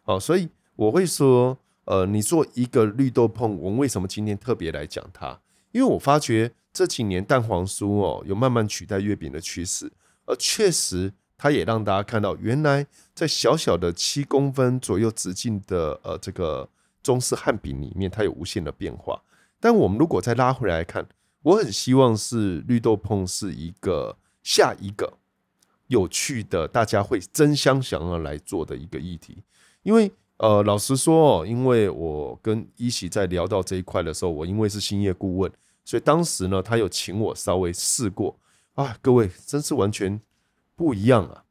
[0.05, 5.39] 哦，所以我会说，呃，你做一个绿豆椪，我们为什么今天特别来讲它？
[5.71, 9.91] 因为我发觉这几年蛋黄酥哦，有慢慢取代月饼的趋势，
[10.25, 16.69] 而确实它也让大家看到，原来在小小的七公分左右直径的呃这个
[17.01, 19.21] 中式汉饼里面，它有无限的变化。
[19.59, 21.07] 但我们如果再拉回来看，
[21.41, 25.17] 我很希望是绿豆椪是一个下一个。
[25.87, 29.43] 有趣的，大家会争相想要来做的一个议题，
[29.83, 35.51] 因为呃，老实说哦，因为我跟一喜在聊到这一块的时候，我因为是兴业顾问，
[35.85, 38.37] 所以当时呢，他有请我稍微试过
[38.75, 40.19] 啊，各位真是完全
[40.75, 41.43] 不一样啊！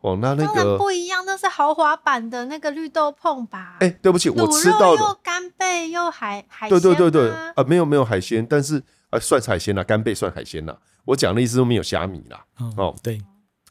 [0.00, 3.76] 哦，那那个不一样，那是豪华版的那个绿豆碰吧？
[3.78, 10.76] 哎、对不起，我吃到的，干贝又海海鲜、啊，对对对对，啊、呃，没有没有海鲜，但是啊、呃，算是海鲜啦，干贝算海鲜啦。
[11.04, 12.44] 我讲的意思都没有虾米啦。
[12.58, 13.20] 嗯、哦，对，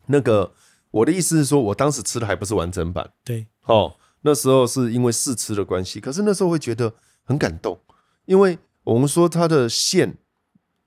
[0.06, 0.54] 那个
[0.92, 3.10] 我的意思是说，我当时吃的还不是完整版。
[3.26, 7.80] 对，哦，那时候是因为试吃的关系，可是那时候会觉得很感动，
[8.26, 10.18] 因为我们说它的馅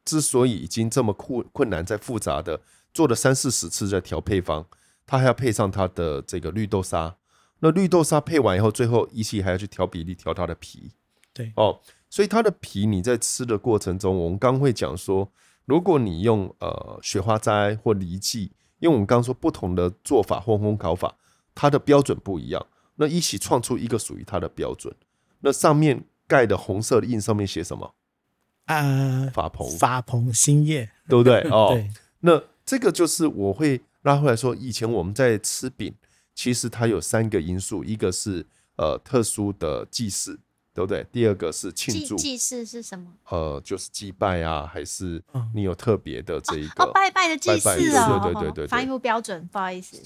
[0.04, 2.60] 之所以已经这么困困难，在复杂的
[2.92, 4.66] 做了三四十次在调配方。
[5.06, 7.16] 它还要配上它的这个绿豆沙，
[7.58, 10.92] 那绿豆沙配完以后，最后一起还要去调比例，调它的皮。
[11.34, 15.30] 对哦，所以它的皮你在吃的过程中，我们刚会讲说，
[15.66, 21.16] 如果你用呃雪花斋或梨记，因为我们刚说不同的做法或烘烤法，
[21.54, 22.66] 它的标准不一样，
[22.96, 24.94] 那一起创出一个属于它的标准。
[25.40, 27.94] 那上面盖的红色的印上面写什么？
[28.66, 31.40] 啊，法鹏，法鹏兴业，对不对？
[31.52, 33.82] 哦，对，那这个就是我会。
[34.04, 35.94] 拉回来说，以前我们在吃饼，
[36.34, 38.44] 其实它有三个因素，一个是
[38.76, 40.38] 呃特殊的祭祀，
[40.74, 41.06] 对不对？
[41.10, 42.14] 第二个是庆祝。
[42.14, 43.14] 祭祀是什么？
[43.30, 45.22] 呃，就是祭拜啊，还是
[45.54, 49.96] 你有特别的这一个、哦哦、拜拜的祭祀哦，对对对对，发音不标准，不好意思。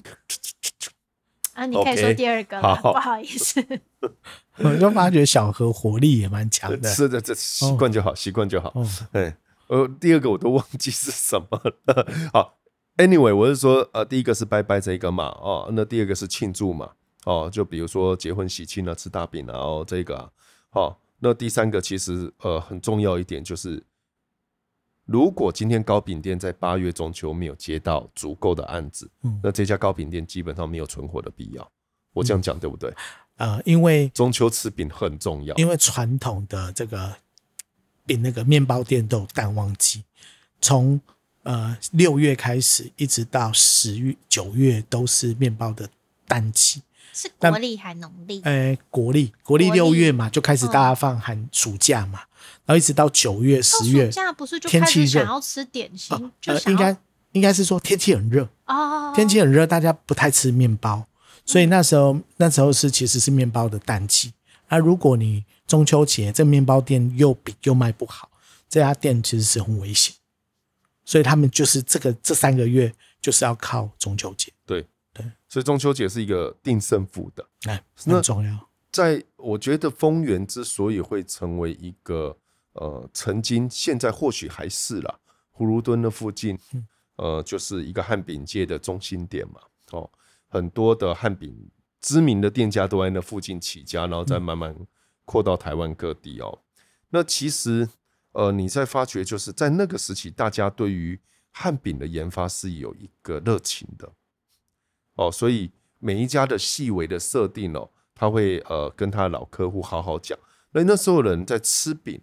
[1.58, 3.64] 啊，你可以说第二个，okay, 好不好意思。
[4.62, 8.70] 我就发觉小何活力也蛮强的， 是的，这习惯就好，习惯就好。
[8.76, 12.06] 哦，哎，呃，第二个我都忘记是什么了。
[12.32, 12.54] 好。
[12.98, 16.90] Anyway，我是说，呃，第一个是拜拜这个嘛，哦，那第二个是庆祝嘛，
[17.26, 20.28] 哦，就比如说结婚喜庆啊，吃大饼啊，哦，这个啊，
[20.72, 23.80] 哦，那第三个其实呃很重要一点就是，
[25.08, 31.66] 如果今天糕饼店在八月中秋没有接到足够的案子，嗯，那这家糕饼店基本上没有存活的必要。
[32.12, 32.92] 我这样讲对不对？
[33.38, 37.16] 呃，因为中秋吃饼很重要，因为传统的这个
[38.04, 40.04] 饼那个面包店都有淡旺季，
[40.60, 41.00] 从
[41.44, 45.88] 呃，六月开始一直到十月、九月都是面包的
[46.26, 46.82] 淡季，
[47.14, 48.42] 是国历还农历？
[48.42, 52.27] 呃，国历国历六月嘛，就开始大家放寒暑假嘛，嗯、
[52.68, 56.14] 然后一直到九月、十月，暑假不是就开始想要吃点心？
[56.44, 56.94] 呃，呃应该
[57.32, 61.06] 应该是说天气很热哦，天气很热，大家不太吃面包，
[61.46, 64.34] 所以那时候那时候是其实是面包的淡季。
[64.68, 68.30] 那如果你中秋节这面包店又比又卖不好，
[68.68, 70.14] 这家店其实是很危险。
[71.06, 78.68] 所以他们就是这个这三个月就是要靠中秋节，对对，所以中秋节是一个定胜负的，哎，很重要。
[78.92, 82.36] 在我觉得丰原之所以会成为一个
[82.80, 85.18] 呃，曾经现在或许还是啦，
[85.52, 86.58] 葫芦墩的附近，
[87.16, 89.60] 呃，就是一个汉饼界的中心点嘛，
[89.92, 90.10] 哦，
[90.48, 94.74] 很多的汉饼知名的店家都在那附近起家，然后再慢慢
[95.24, 96.60] 扩到台湾各地哦。
[97.10, 97.88] 那其实。
[98.32, 101.18] 呃，你在发觉就是在那个时期，大家对于
[101.50, 104.12] 汉饼的研发是有一个热情的
[105.14, 110.38] 哦，所以每一家的细微的设定哦，他会呃跟他的老客户好好讲。
[110.70, 112.20] 那那时候人在吃饼，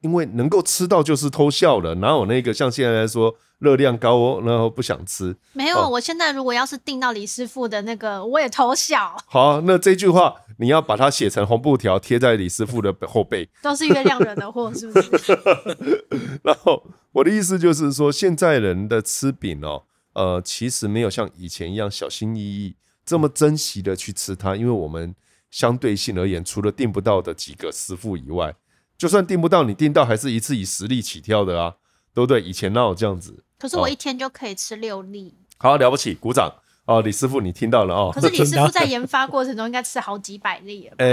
[0.00, 5.36] 因为能够吃到就是偷笑了，哪有那个像现在来说热量高哦，然后不想吃？
[5.52, 9.16] 没有，我现在如果要是订到李师傅的那个，我也偷笑。
[9.26, 10.36] 好，那这句话。
[10.58, 15.38] 你要把它写成红布条贴在李师傅的后背，都是月亮惹的祸，是不是？
[16.42, 19.82] 然后我的意思就是说，现在人的吃饼哦，
[20.14, 25.14] 呃，其实没有像以前一样小心翼翼，这么珍惜的去吃它，因为我们
[25.50, 28.54] 相对性而言，除了订不到的几个师傅以外，
[28.98, 31.74] 就算订不到，你订到还是一次以十粒起跳的啊，
[32.14, 32.40] 对不对？
[32.40, 33.44] 以前哪有这样子？
[33.58, 36.52] 可是我一天就可以吃六粒，哦，好了不起，鼓掌。
[36.86, 38.10] 哦，李师傅，你听到了哦。
[38.14, 40.94] 可是李师傅在研发过程中应该吃好几百粒了。
[40.98, 41.06] 呃、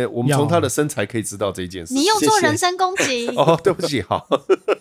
[0.00, 1.94] 欸，我们从他的身材可以知道这件事。
[1.94, 4.26] 你又做人身攻击 哦，对不起，好，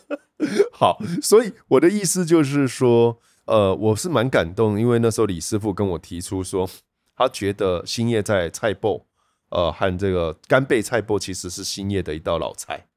[0.74, 6.68] 好，所以我的意思就是说，呃，我是蛮感动，因为那时候李师傅跟我提出说，
[7.16, 9.04] 他觉得兴业在菜脯，
[9.50, 12.88] 呃，和这个干贝菜脯其实是兴业的一道老菜。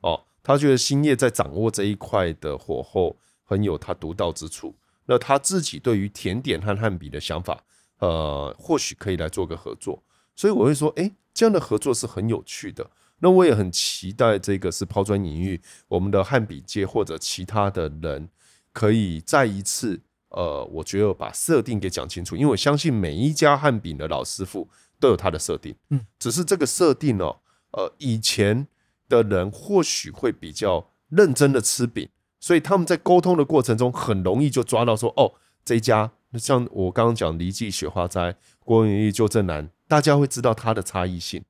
[0.00, 4.74] 哦，他觉得兴业在掌握这一块的火候很有他独到之处。
[5.06, 7.64] 那他自己对于甜点和汉饼的想法，
[7.98, 10.02] 呃，或许可以来做个合作，
[10.36, 12.90] 所以我会说，诶，这样的合作是很有趣的。
[13.20, 18.28] 那我也很期待这个是抛砖引玉，我们的汉饼界或者其他的人
[18.72, 19.98] 可以再一次，
[20.28, 24.68] 呃，我觉得把设定给讲清楚，因为我相信每一家汉饼的老师傅
[25.00, 27.40] 都有它的设定，嗯，只是这个设定哦，
[27.72, 28.66] 呃，以前
[29.08, 32.08] 的人或许会比较认真的吃饼。
[32.40, 35.34] 所以他们在沟通的过程中，很容易就抓到说，哦，
[35.64, 41.44] 这一家像我刚刚讲离记雪花斋、郭文义旧正南，大家会知道它的差异性。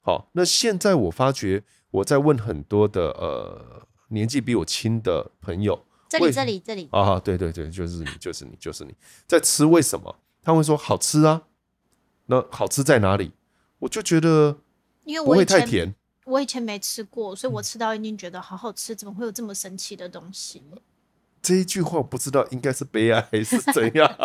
[0.00, 1.62] 好，那现在我发觉
[1.92, 8.92] 我在问很多的呃年纪比我轻的朋友，这里这里这里啊，对对对，就是你就是你就是你
[9.26, 11.44] 在吃，为什么他会说好吃啊？
[12.30, 13.32] 那好吃在哪里？
[13.80, 14.58] 我就觉得
[15.04, 15.94] 因为不会太甜。
[16.24, 20.62] 我以前没吃过，所以我吃到一定觉得好好吃，怎么会有这么神奇的东西？
[21.40, 24.06] 这一句话我不知道应该是悲哀还是怎样。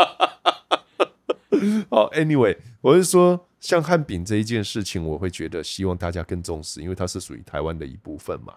[1.89, 8.56] 好，Anyway，我是说，像汉饼这一件事情，我会觉得希望大家更重视，因为它是属于台湾的一部分嘛。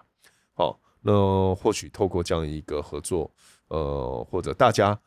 [0.54, 3.30] 好，那或许透过这样一个合作，
[3.68, 4.98] 呃，或者大家，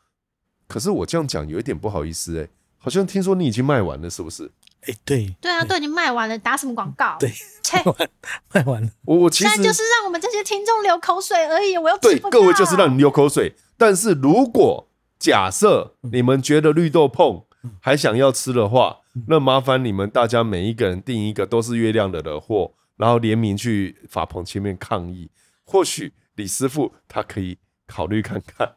[0.66, 2.48] 可是我这样讲有一点不好意思，哎，
[2.82, 4.50] 好像听说你已经卖完了，是不是？
[4.86, 7.18] 哎，对，对啊，都已经卖完了，打什么广告？
[7.20, 7.30] 对，
[7.74, 8.10] 卖完，
[8.54, 8.88] 卖完了。
[9.04, 11.76] 我我其实现在就是让我们这些听众流口水而已。
[11.76, 13.54] 我要对各位就是让你流口水。
[13.76, 17.44] 但是如果假设你们觉得绿豆碰
[17.78, 25.30] 还想要吃的话，那麻烦你们大家每一个人订一个都是月亮的的货，然后联名去法棚前面抗议。
[25.64, 28.74] 或许李师傅他可以考虑看看。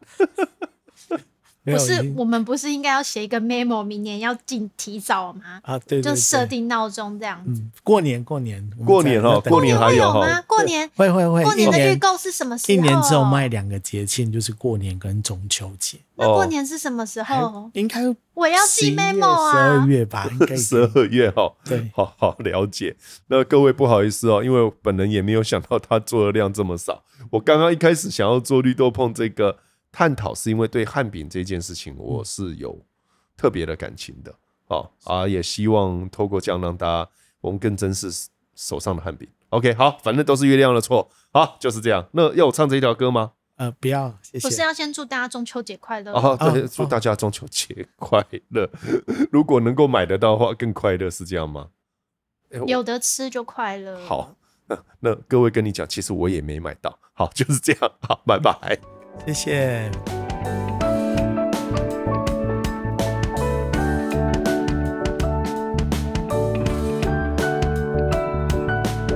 [1.65, 5.61] 不是，我们不是应该要写一个 memo，明年要进提早吗？
[5.63, 7.63] 啊，对，就设定闹钟这样子。
[7.83, 10.41] 过年，过年，过年哦，过年还有吗？
[10.45, 11.41] 过年会会会。
[11.41, 12.73] 过年的预购是什么时候？
[12.73, 15.97] 一年只有卖两个节庆，就是过年跟中秋节。
[16.15, 17.71] 那过年是什么时候？
[17.73, 18.01] 应该
[18.33, 21.49] 我要寄 memo 啊，十二月吧，应该十二月哈。
[21.63, 22.93] 对，好好了解。
[23.27, 27.03] 那各位不好意思哦，因为本人也没有想到他做的量这么少。
[27.31, 29.59] 我刚刚一开始想要做绿豆碰这个。
[29.93, 32.77] 探讨是因为对汉饼这件事情，我是有
[33.37, 34.33] 特别的感情的，
[34.67, 38.09] 哦啊，也希望透过这样让大家我们更珍视
[38.55, 39.29] 手上的汉饼。
[39.49, 42.09] OK，好，反正都是月亮的错，好，就是这样。
[42.13, 43.33] 那要我唱这一条歌吗？
[43.55, 44.49] 呃，不要，谢谢。
[44.49, 46.35] 不是要先祝大家中秋节快乐啊？
[46.51, 48.67] 对，祝大家中秋节快乐。
[49.31, 51.69] 如果能够买得到的话，更快乐，是这样吗？
[52.65, 54.03] 有得吃就快乐。
[54.07, 54.35] 好，
[54.65, 56.97] 那那各位跟你讲，其实我也没买到。
[57.13, 57.91] 好，就是这样。
[58.01, 58.92] 好，拜拜。
[59.25, 59.89] 谢谢。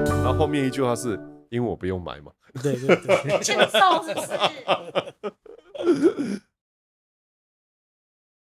[0.06, 1.20] 然后后面一句话是
[1.50, 2.32] 因为我不用买嘛？
[2.64, 4.22] 对对对，欠揍 是不
[6.34, 6.42] 是？